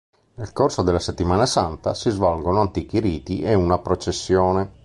[0.33, 4.71] Nel corso della Settimana santa, si svolgono antichi riti e una processione.